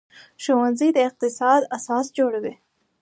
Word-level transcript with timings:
ښوونځی 0.43 0.89
د 0.93 0.97
اقتصاد 1.09 1.61
اساس 1.77 2.05
جوړوي 2.17 2.53